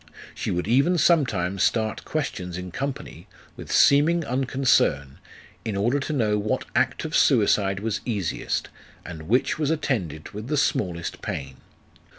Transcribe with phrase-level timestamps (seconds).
[0.33, 5.19] She would even sometimes start questions in company, with Homing unconcern,
[5.63, 8.69] in order to know what act of suicide was easiest,
[9.05, 11.57] and which was attended with the smallest pain.